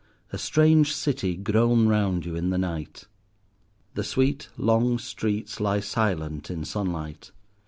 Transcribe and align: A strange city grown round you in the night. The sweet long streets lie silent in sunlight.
A 0.33 0.39
strange 0.39 0.95
city 0.95 1.35
grown 1.37 1.87
round 1.87 2.25
you 2.25 2.35
in 2.35 2.49
the 2.49 2.57
night. 2.57 3.03
The 3.93 4.03
sweet 4.03 4.49
long 4.57 4.97
streets 4.97 5.59
lie 5.59 5.79
silent 5.81 6.49
in 6.49 6.65
sunlight. 6.65 7.29